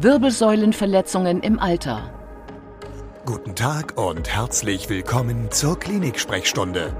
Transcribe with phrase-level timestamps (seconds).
[0.00, 2.10] Wirbelsäulenverletzungen im Alter.
[3.26, 6.96] Guten Tag und herzlich willkommen zur Klinik-Sprechstunde,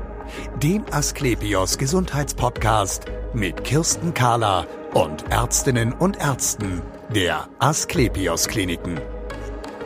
[0.63, 6.83] dem Asklepios Gesundheitspodcast mit Kirsten Kahler und Ärztinnen und Ärzten
[7.15, 9.01] der Asklepios Kliniken.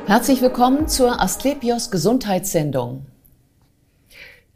[0.07, 3.07] Herzlich willkommen zur Asklepios Gesundheitssendung.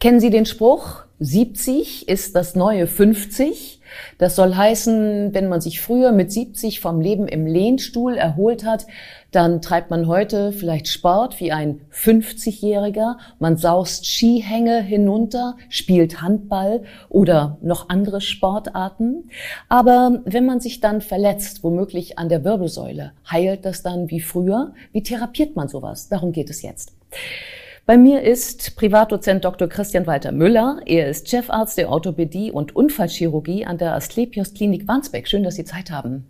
[0.01, 3.80] Kennen Sie den Spruch, 70 ist das neue 50?
[4.19, 8.87] Das soll heißen, wenn man sich früher mit 70 vom Leben im Lehnstuhl erholt hat,
[9.31, 13.17] dann treibt man heute vielleicht Sport wie ein 50-Jähriger.
[13.39, 19.31] Man saust Skihänge hinunter, spielt Handball oder noch andere Sportarten.
[19.69, 24.73] Aber wenn man sich dann verletzt, womöglich an der Wirbelsäule, heilt das dann wie früher?
[24.93, 26.09] Wie therapiert man sowas?
[26.09, 26.93] Darum geht es jetzt.
[27.91, 29.67] Bei mir ist Privatdozent Dr.
[29.67, 30.81] Christian Walter Müller.
[30.87, 35.27] Er ist Chefarzt der Orthopädie und Unfallchirurgie an der Asklepios Klinik Wandsbek.
[35.27, 36.25] Schön, dass Sie Zeit haben.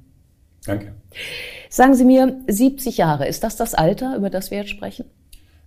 [0.65, 0.95] Danke.
[1.68, 5.04] Sagen Sie mir, 70 Jahre, ist das das Alter, über das wir jetzt sprechen?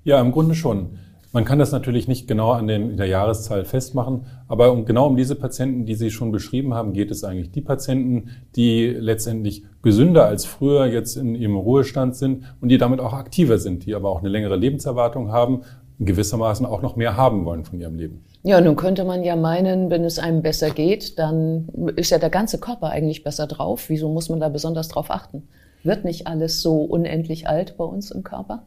[0.03, 0.97] Ja, im Grunde schon.
[1.33, 5.17] Man kann das natürlich nicht genau an den, der Jahreszahl festmachen, aber um, genau um
[5.17, 7.49] diese Patienten, die Sie schon beschrieben haben, geht es eigentlich.
[7.49, 12.99] Die Patienten, die letztendlich gesünder als früher jetzt in ihrem Ruhestand sind und die damit
[12.99, 15.61] auch aktiver sind, die aber auch eine längere Lebenserwartung haben,
[15.99, 18.23] gewissermaßen auch noch mehr haben wollen von ihrem Leben.
[18.43, 22.29] Ja, nun könnte man ja meinen, wenn es einem besser geht, dann ist ja der
[22.29, 23.89] ganze Körper eigentlich besser drauf.
[23.89, 25.47] Wieso muss man da besonders drauf achten?
[25.83, 28.63] Wird nicht alles so unendlich alt bei uns im Körper?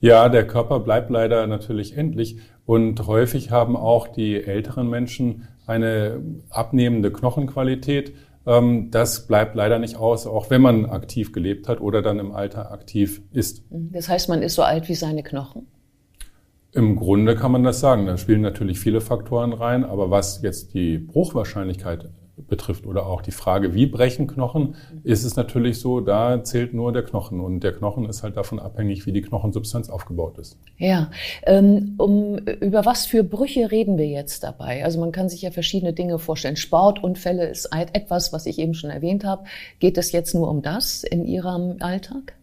[0.00, 6.20] Ja, der Körper bleibt leider natürlich endlich und häufig haben auch die älteren Menschen eine
[6.50, 8.12] abnehmende Knochenqualität.
[8.44, 12.32] Ähm, das bleibt leider nicht aus, auch wenn man aktiv gelebt hat oder dann im
[12.32, 13.62] Alter aktiv ist.
[13.70, 15.66] Das heißt, man ist so alt wie seine Knochen?
[16.74, 18.06] Im Grunde kann man das sagen.
[18.06, 22.08] Da spielen natürlich viele Faktoren rein, aber was jetzt die Bruchwahrscheinlichkeit
[22.48, 26.92] betrifft oder auch die Frage, wie brechen Knochen, ist es natürlich so, da zählt nur
[26.92, 30.58] der Knochen und der Knochen ist halt davon abhängig, wie die Knochensubstanz aufgebaut ist.
[30.78, 31.10] Ja,
[31.44, 34.82] ähm, um, über was für Brüche reden wir jetzt dabei?
[34.82, 36.56] Also man kann sich ja verschiedene Dinge vorstellen.
[36.56, 39.44] Sportunfälle ist etwas, was ich eben schon erwähnt habe.
[39.78, 42.34] Geht es jetzt nur um das in Ihrem Alltag?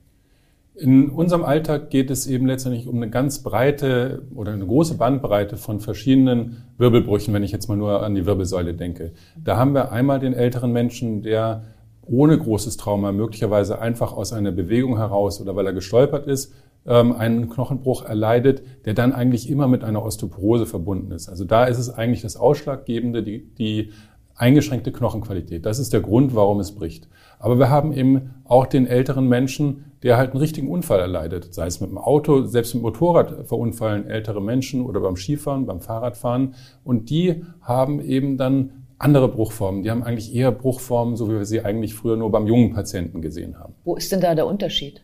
[0.80, 5.58] In unserem Alltag geht es eben letztendlich um eine ganz breite oder eine große Bandbreite
[5.58, 9.12] von verschiedenen Wirbelbrüchen, wenn ich jetzt mal nur an die Wirbelsäule denke.
[9.38, 11.64] Da haben wir einmal den älteren Menschen, der
[12.04, 16.54] ohne großes Trauma möglicherweise einfach aus einer Bewegung heraus oder weil er gestolpert ist,
[16.86, 21.28] ähm, einen Knochenbruch erleidet, der dann eigentlich immer mit einer Osteoporose verbunden ist.
[21.28, 23.92] Also da ist es eigentlich das Ausschlaggebende, die, die
[24.34, 25.66] eingeschränkte Knochenqualität.
[25.66, 27.10] Das ist der Grund, warum es bricht.
[27.38, 31.68] Aber wir haben eben auch den älteren Menschen, der halt einen richtigen Unfall erleidet, sei
[31.68, 35.82] es mit dem Auto, selbst mit dem Motorrad verunfallen ältere Menschen oder beim Skifahren, beim
[35.82, 36.56] Fahrradfahren.
[36.84, 39.84] Und die haben eben dann andere Bruchformen.
[39.84, 43.22] Die haben eigentlich eher Bruchformen, so wie wir sie eigentlich früher nur beim jungen Patienten
[43.22, 43.74] gesehen haben.
[43.84, 45.02] Wo ist denn da der Unterschied?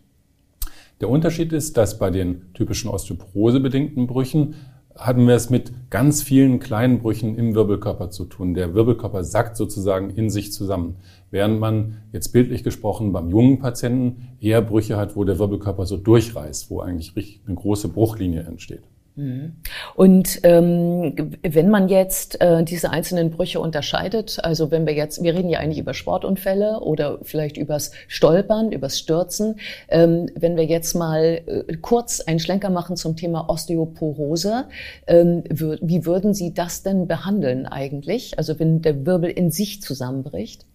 [1.01, 4.55] Der Unterschied ist, dass bei den typischen osteoporosebedingten Brüchen
[4.97, 8.53] hatten wir es mit ganz vielen kleinen Brüchen im Wirbelkörper zu tun.
[8.53, 10.97] Der Wirbelkörper sackt sozusagen in sich zusammen.
[11.31, 15.97] Während man jetzt bildlich gesprochen beim jungen Patienten eher Brüche hat, wo der Wirbelkörper so
[15.97, 18.83] durchreißt, wo eigentlich eine große Bruchlinie entsteht.
[19.15, 19.53] Mhm.
[19.95, 25.33] Und ähm, wenn man jetzt äh, diese einzelnen Brüche unterscheidet, also wenn wir jetzt, wir
[25.33, 30.95] reden ja eigentlich über Sportunfälle oder vielleicht übers Stolpern, übers Stürzen, ähm, wenn wir jetzt
[30.95, 34.65] mal äh, kurz einen Schlenker machen zum Thema Osteoporose,
[35.07, 38.37] ähm, wie würden Sie das denn behandeln eigentlich?
[38.37, 40.65] Also wenn der Wirbel in sich zusammenbricht?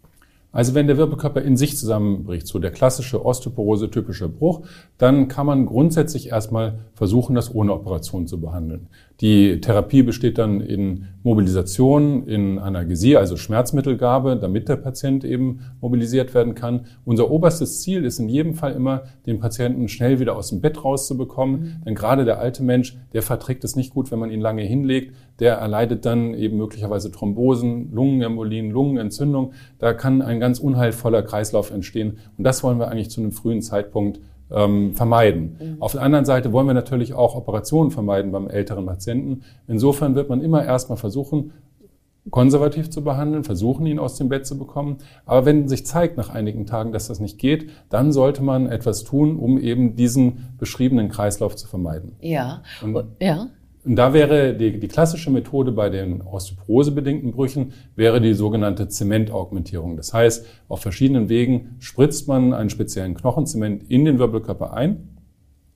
[0.53, 4.63] Also wenn der Wirbelkörper in sich zusammenbricht, so der klassische Osteoporose-typische Bruch,
[4.99, 8.89] dann kann man grundsätzlich erstmal versuchen, das ohne Operation zu behandeln.
[9.21, 16.33] Die Therapie besteht dann in Mobilisation, in Analgesie, also Schmerzmittelgabe, damit der Patient eben mobilisiert
[16.35, 16.87] werden kann.
[17.05, 20.83] Unser oberstes Ziel ist in jedem Fall immer, den Patienten schnell wieder aus dem Bett
[20.83, 21.61] rauszubekommen.
[21.61, 21.85] Mhm.
[21.85, 25.15] Denn gerade der alte Mensch, der verträgt es nicht gut, wenn man ihn lange hinlegt.
[25.41, 29.53] Der erleidet dann eben möglicherweise Thrombosen, Lungenembolien, Lungenentzündung.
[29.79, 32.19] Da kann ein ganz unheilvoller Kreislauf entstehen.
[32.37, 34.21] Und das wollen wir eigentlich zu einem frühen Zeitpunkt
[34.53, 35.57] ähm, vermeiden.
[35.59, 35.77] Mhm.
[35.83, 39.43] Auf der anderen Seite wollen wir natürlich auch Operationen vermeiden beim älteren Patienten.
[39.67, 41.53] Insofern wird man immer erstmal versuchen,
[42.31, 44.99] konservativ zu behandeln, versuchen, ihn aus dem Bett zu bekommen.
[45.25, 49.05] Aber wenn sich zeigt nach einigen Tagen, dass das nicht geht, dann sollte man etwas
[49.05, 52.17] tun, um eben diesen beschriebenen Kreislauf zu vermeiden.
[52.21, 53.49] Ja, Und, ja.
[53.85, 59.97] Und da wäre die, die klassische Methode bei den osteoporosebedingten Brüchen wäre die sogenannte Zementaugmentierung.
[59.97, 65.09] Das heißt, auf verschiedenen Wegen spritzt man einen speziellen Knochenzement in den Wirbelkörper ein.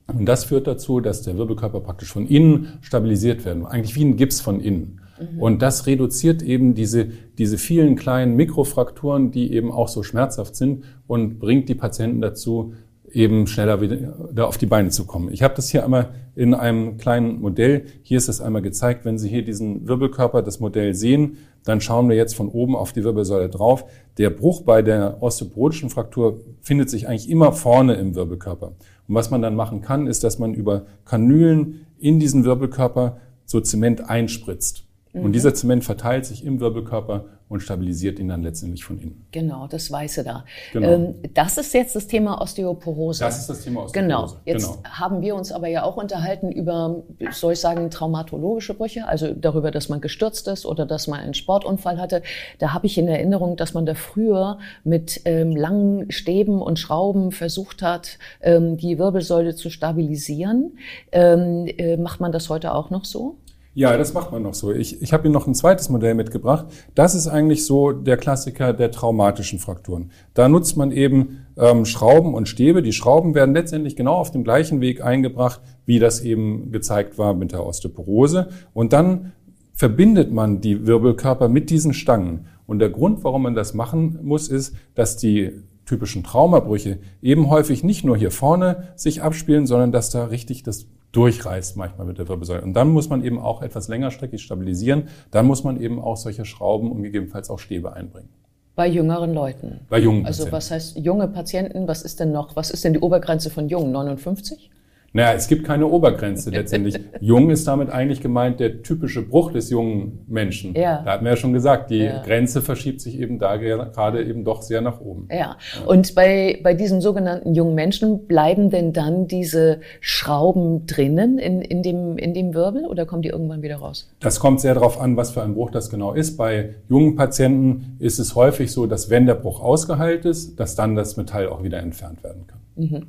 [0.07, 4.17] Und das führt dazu, dass der Wirbelkörper praktisch von innen stabilisiert wird, eigentlich wie ein
[4.17, 5.01] Gips von innen.
[5.19, 5.41] Mhm.
[5.41, 7.07] Und das reduziert eben diese,
[7.39, 12.73] diese vielen kleinen Mikrofrakturen, die eben auch so schmerzhaft sind und bringt die Patienten dazu,
[13.15, 15.31] eben schneller wieder auf die Beine zu kommen.
[15.31, 17.85] Ich habe das hier einmal in einem kleinen Modell.
[18.03, 19.05] Hier ist es einmal gezeigt.
[19.05, 22.91] Wenn Sie hier diesen Wirbelkörper, das Modell sehen, dann schauen wir jetzt von oben auf
[22.91, 23.85] die Wirbelsäule drauf.
[24.17, 28.73] Der Bruch bei der osteoporotischen Fraktur findet sich eigentlich immer vorne im Wirbelkörper.
[29.07, 33.61] Und was man dann machen kann, ist, dass man über Kanülen in diesen Wirbelkörper so
[33.61, 34.84] Zement einspritzt.
[35.15, 35.33] Und mhm.
[35.33, 39.27] dieser Zement verteilt sich im Wirbelkörper und stabilisiert ihn dann letztendlich von innen.
[39.31, 40.45] Genau, das Weiße da.
[40.73, 40.87] Genau.
[40.87, 43.23] Ähm, das ist jetzt das Thema Osteoporose.
[43.23, 44.35] Das ist das Thema Osteoporose.
[44.35, 44.51] Genau.
[44.51, 44.89] Jetzt genau.
[44.89, 49.71] haben wir uns aber ja auch unterhalten über, soll ich sagen, traumatologische Brüche, also darüber,
[49.71, 52.23] dass man gestürzt ist oder dass man einen Sportunfall hatte.
[52.57, 57.31] Da habe ich in Erinnerung, dass man da früher mit ähm, langen Stäben und Schrauben
[57.31, 60.77] versucht hat, ähm, die Wirbelsäule zu stabilisieren.
[61.11, 63.37] Ähm, äh, macht man das heute auch noch so?
[63.77, 64.71] Ja, das macht man noch so.
[64.71, 66.67] Ich, ich habe Ihnen noch ein zweites Modell mitgebracht.
[66.95, 70.11] Das ist eigentlich so der Klassiker der traumatischen Frakturen.
[70.33, 72.81] Da nutzt man eben ähm, Schrauben und Stäbe.
[72.81, 77.33] Die Schrauben werden letztendlich genau auf dem gleichen Weg eingebracht, wie das eben gezeigt war
[77.33, 78.47] mit der Osteoporose.
[78.73, 79.33] Und dann
[79.73, 82.47] verbindet man die Wirbelkörper mit diesen Stangen.
[82.67, 85.51] Und der Grund, warum man das machen muss, ist, dass die
[85.85, 90.87] typischen Traumabrüche eben häufig nicht nur hier vorne sich abspielen, sondern dass da richtig das
[91.15, 92.61] durchreißt manchmal mit der Wirbelsäule.
[92.61, 95.07] Und dann muss man eben auch etwas längerstreckig stabilisieren.
[95.31, 98.29] Dann muss man eben auch solche Schrauben und gegebenenfalls auch Stäbe einbringen.
[98.75, 99.79] Bei jüngeren Leuten.
[99.89, 101.87] Bei jungen Also was heißt junge Patienten?
[101.87, 102.57] Was ist denn noch?
[102.57, 103.93] Was ist denn die Obergrenze von jungen?
[103.93, 104.69] 59?
[105.15, 106.99] Naja, es gibt keine Obergrenze letztendlich.
[107.21, 110.75] Jung ist damit eigentlich gemeint der typische Bruch des jungen Menschen.
[110.75, 111.03] Ja.
[111.05, 112.21] Da hatten wir ja schon gesagt, die ja.
[112.21, 115.29] Grenze verschiebt sich eben da gerade eben doch sehr nach oben.
[115.31, 115.37] Ja.
[115.37, 115.57] ja.
[115.85, 121.81] Und bei, bei diesen sogenannten jungen Menschen bleiben denn dann diese Schrauben drinnen in, in,
[121.81, 124.09] dem, in dem Wirbel oder kommen die irgendwann wieder raus?
[124.19, 126.35] Das kommt sehr darauf an, was für ein Bruch das genau ist.
[126.35, 130.93] Bei jungen Patienten ist es häufig so, dass wenn der Bruch ausgeheilt ist, dass dann
[130.93, 132.59] das Metall auch wieder entfernt werden kann.
[132.75, 133.07] Mhm.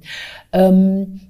[0.52, 1.20] Ähm,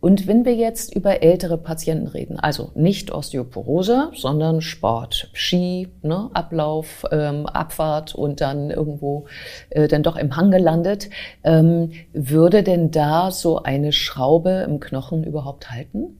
[0.00, 6.30] und wenn wir jetzt über ältere Patienten reden, also nicht Osteoporose, sondern Sport, Ski, ne,
[6.34, 9.24] Ablauf, ähm, Abfahrt und dann irgendwo
[9.70, 11.08] äh, dann doch im Hang gelandet,
[11.44, 16.18] ähm, würde denn da so eine Schraube im Knochen überhaupt halten?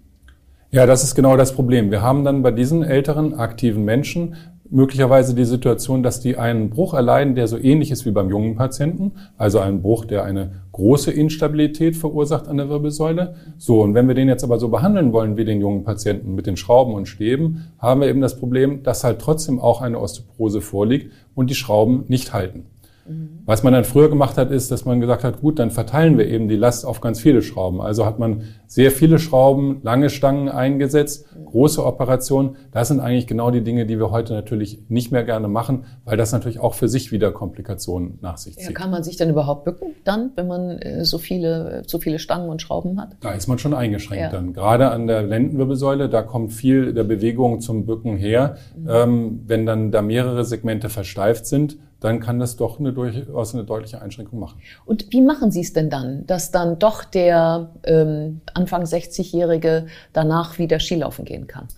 [0.71, 1.91] Ja, das ist genau das Problem.
[1.91, 4.37] Wir haben dann bei diesen älteren aktiven Menschen
[4.71, 8.57] möglicherweise die Situation, dass die einen Bruch erleiden, der so ähnlich ist wie beim jungen
[8.57, 13.35] Patienten, also einen Bruch, der eine große Instabilität verursacht an der Wirbelsäule.
[13.59, 16.47] So, und wenn wir den jetzt aber so behandeln wollen wie den jungen Patienten mit
[16.47, 20.61] den Schrauben und Stäben, haben wir eben das Problem, dass halt trotzdem auch eine Osteoporose
[20.61, 22.67] vorliegt und die Schrauben nicht halten.
[23.09, 23.41] Mhm.
[23.45, 26.27] Was man dann früher gemacht hat, ist, dass man gesagt hat, gut, dann verteilen wir
[26.27, 27.81] eben die Last auf ganz viele Schrauben.
[27.81, 32.57] Also hat man sehr viele Schrauben, lange Stangen eingesetzt, große Operationen.
[32.73, 36.17] Das sind eigentlich genau die Dinge, die wir heute natürlich nicht mehr gerne machen, weil
[36.17, 38.67] das natürlich auch für sich wieder Komplikationen nach sich zieht.
[38.67, 42.19] Ja, kann man sich denn überhaupt bücken dann, wenn man äh, so viele, so viele
[42.19, 43.17] Stangen und Schrauben hat?
[43.21, 44.31] Da ist man schon eingeschränkt ja.
[44.31, 44.53] dann.
[44.53, 48.57] Gerade an der Lendenwirbelsäule, da kommt viel der Bewegung zum Bücken her.
[48.77, 48.89] Mhm.
[48.89, 53.65] Ähm, wenn dann da mehrere Segmente versteift sind, dann kann das doch eine durchaus eine
[53.65, 54.61] deutliche Einschränkung machen.
[54.85, 60.59] Und wie machen Sie es denn dann, dass dann doch der ähm, Anfang 60-Jährige danach
[60.59, 61.69] wieder Skilaufen gehen kann?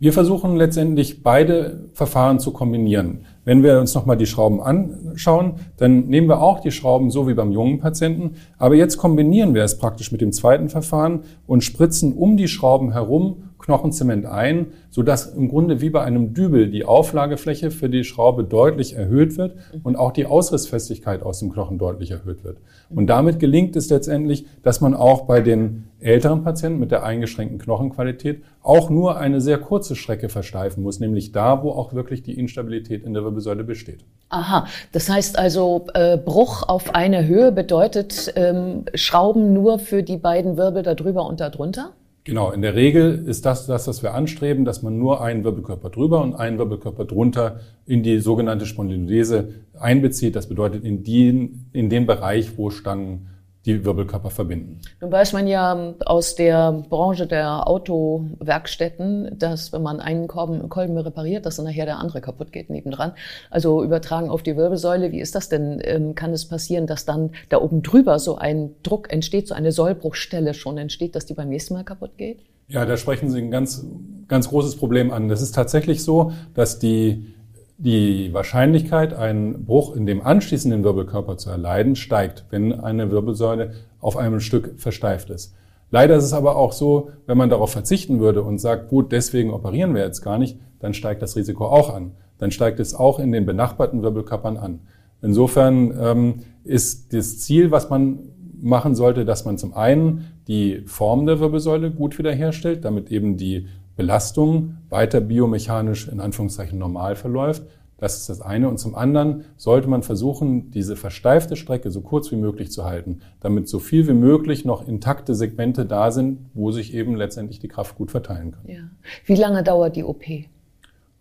[0.00, 3.24] Wir versuchen letztendlich beide Verfahren zu kombinieren.
[3.44, 7.34] Wenn wir uns nochmal die Schrauben anschauen, dann nehmen wir auch die Schrauben so wie
[7.34, 8.36] beim jungen Patienten.
[8.58, 12.92] Aber jetzt kombinieren wir es praktisch mit dem zweiten Verfahren und spritzen um die Schrauben
[12.92, 18.42] herum Knochenzement ein, sodass im Grunde wie bei einem Dübel die Auflagefläche für die Schraube
[18.42, 22.56] deutlich erhöht wird und auch die Ausrissfestigkeit aus dem Knochen deutlich erhöht wird.
[22.88, 27.58] Und damit gelingt es letztendlich, dass man auch bei den älteren Patienten mit der eingeschränkten
[27.58, 32.38] Knochenqualität auch nur eine sehr kurze Strecke versteifen muss, nämlich da, wo auch wirklich die
[32.38, 34.02] Instabilität in der Wirbelsäule besteht.
[34.30, 40.16] Aha, das heißt also, äh, Bruch auf eine Höhe bedeutet ähm, Schrauben nur für die
[40.16, 41.92] beiden Wirbel darüber und darunter?
[42.24, 45.88] Genau, in der Regel ist das das, was wir anstreben, dass man nur einen Wirbelkörper
[45.88, 50.36] drüber und einen Wirbelkörper drunter in die sogenannte Spondylolese einbezieht.
[50.36, 53.28] Das bedeutet in den, in den Bereich, wo Stangen
[53.68, 54.80] die Wirbelkörper verbinden.
[55.00, 61.44] Nun weiß man ja aus der Branche der Autowerkstätten, dass wenn man einen Kolben repariert,
[61.46, 63.12] dass dann nachher der andere kaputt geht nebendran.
[63.50, 65.80] Also übertragen auf die Wirbelsäule, wie ist das denn?
[65.84, 69.70] Ähm, kann es passieren, dass dann da oben drüber so ein Druck entsteht, so eine
[69.70, 72.40] Sollbruchstelle schon entsteht, dass die beim nächsten Mal kaputt geht?
[72.68, 73.86] Ja, da sprechen Sie ein ganz,
[74.28, 75.28] ganz großes Problem an.
[75.28, 77.34] Das ist tatsächlich so, dass die
[77.78, 84.16] die Wahrscheinlichkeit, einen Bruch in dem anschließenden Wirbelkörper zu erleiden, steigt, wenn eine Wirbelsäule auf
[84.16, 85.54] einem Stück versteift ist.
[85.90, 89.52] Leider ist es aber auch so, wenn man darauf verzichten würde und sagt, gut, deswegen
[89.52, 92.12] operieren wir jetzt gar nicht, dann steigt das Risiko auch an.
[92.38, 94.80] Dann steigt es auch in den benachbarten Wirbelkörpern an.
[95.22, 98.18] Insofern ähm, ist das Ziel, was man
[98.60, 103.68] machen sollte, dass man zum einen die Form der Wirbelsäule gut wiederherstellt, damit eben die
[103.98, 107.64] Belastung weiter biomechanisch in Anführungszeichen normal verläuft.
[107.96, 108.68] Das ist das eine.
[108.68, 113.22] Und zum anderen sollte man versuchen, diese versteifte Strecke so kurz wie möglich zu halten,
[113.40, 117.66] damit so viel wie möglich noch intakte Segmente da sind, wo sich eben letztendlich die
[117.66, 118.68] Kraft gut verteilen kann.
[118.68, 118.88] Ja.
[119.26, 120.22] Wie lange dauert die OP?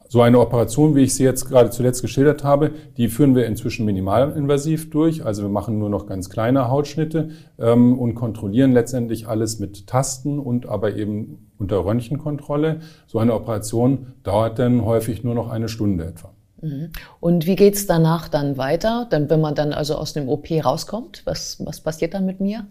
[0.09, 3.85] So eine Operation, wie ich sie jetzt gerade zuletzt geschildert habe, die führen wir inzwischen
[3.85, 5.25] minimalinvasiv durch.
[5.25, 10.39] Also wir machen nur noch ganz kleine Hautschnitte ähm, und kontrollieren letztendlich alles mit Tasten
[10.39, 12.79] und aber eben unter Röntgenkontrolle.
[13.07, 16.31] So eine Operation dauert dann häufig nur noch eine Stunde etwa.
[16.61, 16.91] Mhm.
[17.19, 19.07] Und wie geht's danach dann weiter?
[19.09, 22.65] Dann, wenn man dann also aus dem OP rauskommt, was, was passiert dann mit mir?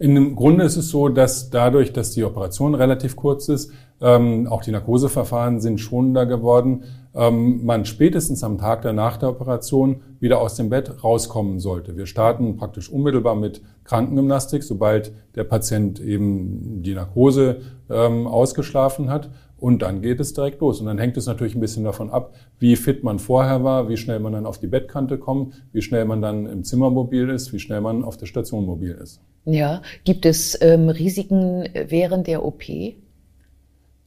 [0.00, 4.46] In dem Grunde ist es so, dass dadurch, dass die Operation relativ kurz ist, ähm,
[4.46, 10.40] auch die Narkoseverfahren sind schonender geworden, ähm, man spätestens am Tag danach der Operation wieder
[10.40, 11.98] aus dem Bett rauskommen sollte.
[11.98, 19.28] Wir starten praktisch unmittelbar mit Krankengymnastik, sobald der Patient eben die Narkose ähm, ausgeschlafen hat.
[19.60, 20.80] Und dann geht es direkt los.
[20.80, 23.96] Und dann hängt es natürlich ein bisschen davon ab, wie fit man vorher war, wie
[23.96, 27.52] schnell man dann auf die Bettkante kommt, wie schnell man dann im Zimmer mobil ist,
[27.52, 29.20] wie schnell man auf der Station mobil ist.
[29.44, 32.62] Ja, gibt es ähm, Risiken während der OP?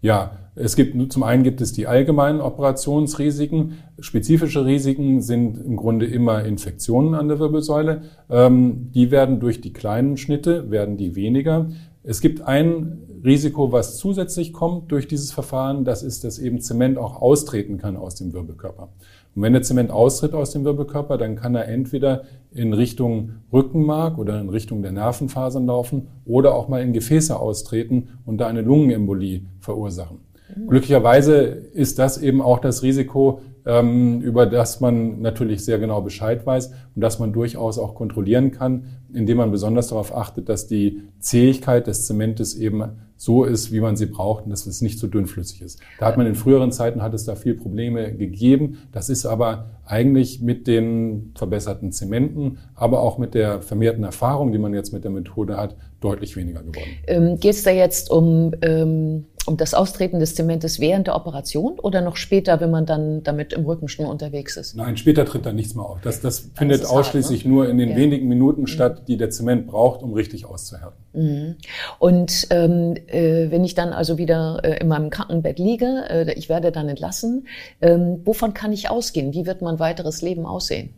[0.01, 3.77] Ja, es gibt, zum einen gibt es die allgemeinen Operationsrisiken.
[3.99, 8.01] Spezifische Risiken sind im Grunde immer Infektionen an der Wirbelsäule.
[8.29, 11.69] Ähm, die werden durch die kleinen Schnitte, werden die weniger.
[12.03, 15.85] Es gibt ein Risiko, was zusätzlich kommt durch dieses Verfahren.
[15.85, 18.89] Das ist, dass eben Zement auch austreten kann aus dem Wirbelkörper.
[19.35, 24.17] Und wenn der Zement austritt aus dem Wirbelkörper, dann kann er entweder in Richtung Rückenmark
[24.17, 28.61] oder in Richtung der Nervenfasern laufen oder auch mal in Gefäße austreten und da eine
[28.61, 30.19] Lungenembolie verursachen.
[30.55, 30.67] Mhm.
[30.67, 36.71] Glücklicherweise ist das eben auch das Risiko, über das man natürlich sehr genau Bescheid weiß
[36.95, 41.87] und das man durchaus auch kontrollieren kann, indem man besonders darauf achtet, dass die Zähigkeit
[41.87, 42.83] des Zementes eben
[43.15, 45.79] so ist, wie man sie braucht und dass es nicht so dünnflüssig ist.
[45.97, 48.79] Da hat man in früheren Zeiten hat es da viel Probleme gegeben.
[48.91, 54.57] Das ist aber eigentlich mit den verbesserten Zementen, aber auch mit der vermehrten Erfahrung, die
[54.57, 56.89] man jetzt mit der Methode hat, deutlich weniger geworden.
[57.07, 61.79] Ähm, Geht es da jetzt um, ähm, um das Austreten des Zementes während der Operation
[61.79, 64.75] oder noch später, wenn man dann damit im Rücken schon unterwegs ist?
[64.75, 65.99] Nein, später tritt da nichts mehr auf.
[66.01, 67.51] Das, das findet ausschließlich hart, ne?
[67.51, 67.95] nur in den ja.
[67.95, 71.03] wenigen Minuten statt, die der Zement braucht, um richtig auszuhärten.
[71.13, 71.55] Mhm.
[71.99, 76.49] Und ähm, äh, wenn ich dann also wieder äh, in meinem Krankenbett liege, äh, ich
[76.49, 77.47] werde dann entlassen,
[77.81, 79.33] ähm, wovon kann ich ausgehen?
[79.33, 80.93] Wie wird mein weiteres Leben aussehen?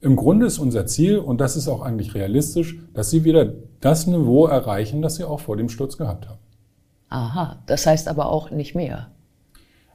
[0.00, 4.06] Im Grunde ist unser Ziel, und das ist auch eigentlich realistisch, dass Sie wieder das
[4.06, 6.38] Niveau erreichen, das Sie auch vor dem Sturz gehabt haben.
[7.08, 9.08] Aha, das heißt aber auch nicht mehr.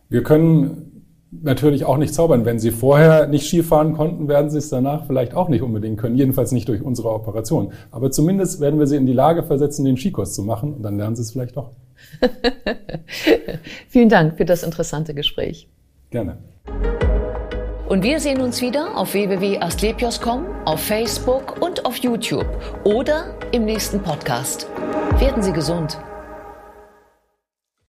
[0.10, 0.94] Wir können
[1.42, 2.46] natürlich auch nicht zaubern.
[2.46, 6.16] Wenn Sie vorher nicht Skifahren konnten, werden Sie es danach vielleicht auch nicht unbedingt können.
[6.16, 7.74] Jedenfalls nicht durch unsere Operation.
[7.92, 10.74] Aber zumindest werden wir Sie in die Lage versetzen, den Skikurs zu machen.
[10.74, 11.72] Und dann lernen Sie es vielleicht doch.
[13.90, 15.70] Vielen Dank für das interessante Gespräch.
[16.10, 16.38] Gerne.
[17.88, 22.48] Und wir sehen uns wieder auf www.astlepios.com, auf Facebook und auf YouTube
[22.84, 24.68] oder im nächsten Podcast.
[25.20, 25.98] Werden Sie gesund.